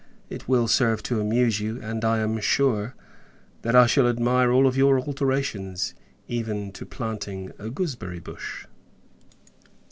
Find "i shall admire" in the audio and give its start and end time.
3.75-4.51